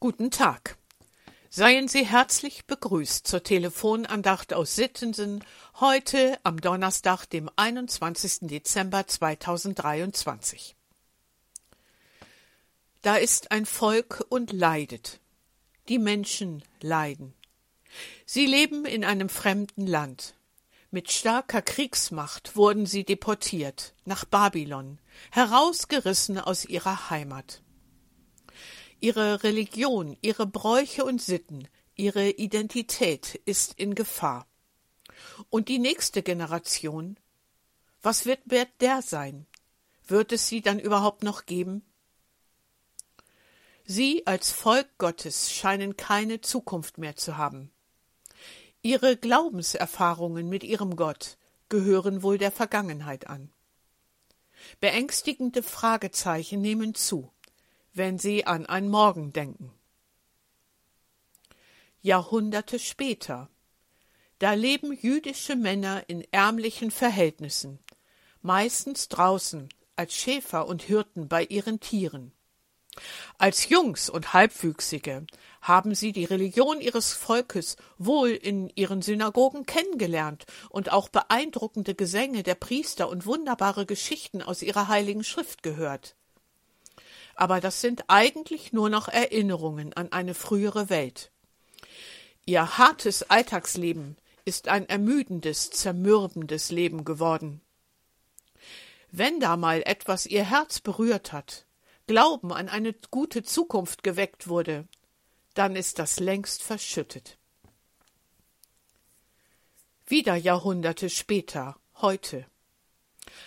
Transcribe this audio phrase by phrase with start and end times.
[0.00, 0.78] Guten Tag.
[1.50, 5.44] Seien Sie herzlich begrüßt zur Telefonandacht aus Sittensen
[5.80, 8.46] heute am Donnerstag, dem 21.
[8.48, 10.76] Dezember 2023.
[13.02, 15.18] Da ist ein Volk und leidet.
[15.88, 17.34] Die Menschen leiden.
[18.24, 20.34] Sie leben in einem fremden Land.
[20.92, 25.00] Mit starker Kriegsmacht wurden sie deportiert nach Babylon,
[25.32, 27.62] herausgerissen aus ihrer Heimat.
[29.00, 34.46] Ihre Religion, ihre Bräuche und Sitten, ihre Identität ist in Gefahr.
[35.50, 37.16] Und die nächste Generation,
[38.02, 38.40] was wird,
[38.80, 39.46] der sein?
[40.06, 41.84] Wird es sie dann überhaupt noch geben?
[43.84, 47.70] Sie als Volk Gottes scheinen keine Zukunft mehr zu haben.
[48.82, 51.36] Ihre Glaubenserfahrungen mit ihrem Gott
[51.68, 53.52] gehören wohl der Vergangenheit an.
[54.80, 57.30] Beängstigende Fragezeichen nehmen zu
[57.98, 59.72] wenn Sie an ein Morgen denken.
[62.00, 63.50] Jahrhunderte später.
[64.38, 67.80] Da leben jüdische Männer in ärmlichen Verhältnissen,
[68.40, 72.32] meistens draußen als Schäfer und Hirten bei ihren Tieren.
[73.36, 75.26] Als Jungs und Halbwüchsige
[75.60, 82.44] haben sie die Religion ihres Volkes wohl in ihren Synagogen kennengelernt und auch beeindruckende Gesänge
[82.44, 86.16] der Priester und wunderbare Geschichten aus ihrer heiligen Schrift gehört
[87.38, 91.30] aber das sind eigentlich nur noch Erinnerungen an eine frühere Welt.
[92.46, 97.60] Ihr hartes Alltagsleben ist ein ermüdendes, zermürbendes Leben geworden.
[99.12, 101.64] Wenn da mal etwas ihr Herz berührt hat,
[102.08, 104.88] Glauben an eine gute Zukunft geweckt wurde,
[105.54, 107.38] dann ist das längst verschüttet.
[110.06, 112.46] Wieder Jahrhunderte später, heute.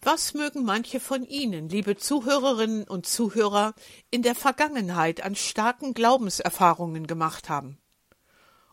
[0.00, 3.74] Was mögen manche von Ihnen, liebe Zuhörerinnen und Zuhörer,
[4.10, 7.78] in der Vergangenheit an starken Glaubenserfahrungen gemacht haben?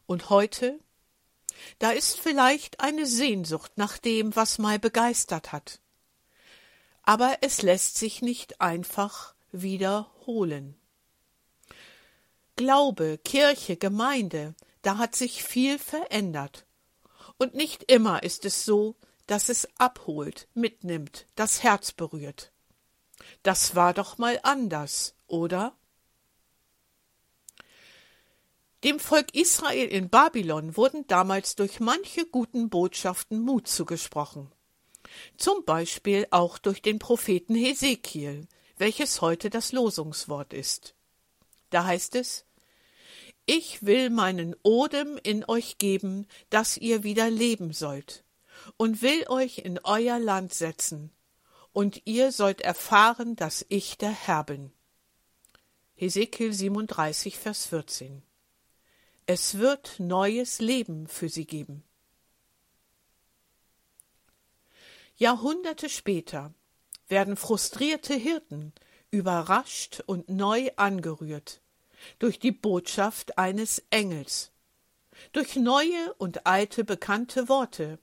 [0.06, 0.80] Und heute?
[1.78, 5.80] Da ist vielleicht eine Sehnsucht nach dem, was mal begeistert hat.
[7.04, 10.76] Aber es lässt sich nicht einfach wiederholen.
[12.56, 16.66] Glaube, Kirche, Gemeinde, da hat sich viel verändert.
[17.38, 18.96] Und nicht immer ist es so,
[19.30, 22.52] dass es abholt, mitnimmt, das Herz berührt.
[23.44, 25.78] Das war doch mal anders, oder?
[28.84, 34.52] Dem Volk Israel in Babylon wurden damals durch manche guten Botschaften Mut zugesprochen.
[35.38, 38.48] Zum Beispiel auch durch den Propheten Hesekiel,
[38.80, 40.96] welches heute das Losungswort ist.
[41.70, 42.46] Da heißt es,
[43.46, 48.24] ich will meinen Odem in euch geben, dass ihr wieder leben sollt
[48.78, 51.12] und will euch in euer Land setzen,
[51.72, 54.72] und ihr sollt erfahren, dass ich der Herr bin.
[55.96, 58.24] Hesekiel 37, Vers 14.
[59.26, 61.84] Es wird neues Leben für sie geben.
[65.18, 66.54] Jahrhunderte später
[67.10, 68.74] werden frustrierte Hirten
[69.12, 71.62] überrascht und neu angerührt
[72.20, 74.52] durch die Botschaft eines Engels,
[75.34, 78.00] durch neue und alte bekannte Worte,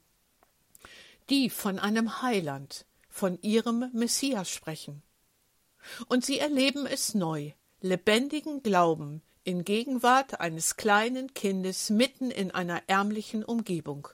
[1.31, 5.03] die von einem Heiland, von ihrem Messias sprechen.
[6.09, 12.83] Und sie erleben es neu, lebendigen Glauben in Gegenwart eines kleinen Kindes mitten in einer
[12.89, 14.09] ärmlichen Umgebung,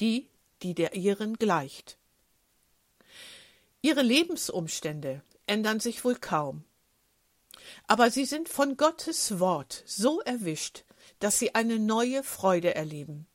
[0.00, 0.28] die,
[0.62, 1.98] die der ihren gleicht.
[3.82, 6.64] Ihre Lebensumstände ändern sich wohl kaum,
[7.86, 10.84] aber sie sind von Gottes Wort so erwischt,
[11.18, 13.26] dass sie eine neue Freude erleben,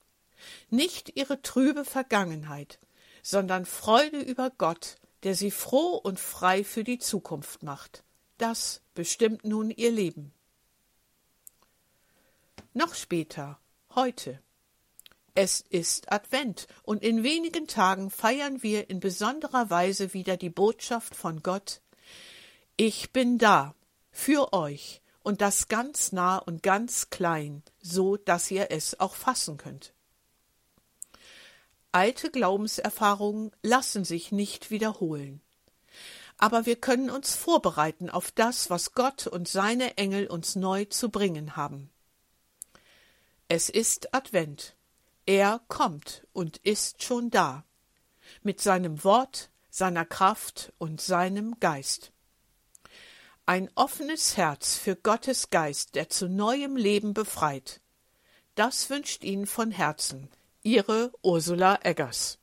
[0.69, 2.79] nicht ihre trübe Vergangenheit,
[3.21, 8.03] sondern Freude über Gott, der sie froh und frei für die Zukunft macht.
[8.37, 10.33] Das bestimmt nun ihr Leben.
[12.73, 13.59] Noch später,
[13.95, 14.39] heute.
[15.35, 21.15] Es ist Advent, und in wenigen Tagen feiern wir in besonderer Weise wieder die Botschaft
[21.15, 21.81] von Gott
[22.75, 23.75] Ich bin da
[24.11, 29.57] für euch, und das ganz nah und ganz klein, so dass ihr es auch fassen
[29.57, 29.93] könnt.
[31.95, 35.41] Alte Glaubenserfahrungen lassen sich nicht wiederholen.
[36.39, 41.09] Aber wir können uns vorbereiten auf das, was Gott und seine Engel uns neu zu
[41.09, 41.91] bringen haben.
[43.47, 44.75] Es ist Advent.
[45.27, 47.63] Er kommt und ist schon da.
[48.41, 52.11] Mit seinem Wort, seiner Kraft und seinem Geist.
[53.45, 57.81] Ein offenes Herz für Gottes Geist, der zu neuem Leben befreit.
[58.55, 60.31] Das wünscht Ihnen von Herzen
[60.65, 62.39] Ihre Ursula Eggers